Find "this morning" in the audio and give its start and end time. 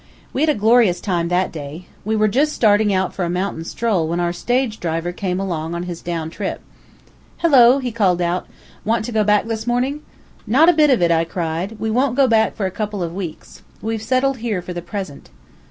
9.45-10.01